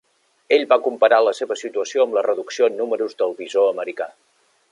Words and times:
Ell 0.55 0.63
va 0.69 0.77
comparar 0.85 1.19
la 1.25 1.33
seva 1.39 1.57
situació 1.59 2.07
amb 2.07 2.17
la 2.17 2.25
reducció 2.29 2.71
en 2.71 2.81
números 2.81 3.15
del 3.23 3.39
bisó 3.43 3.69
americà. 3.77 4.09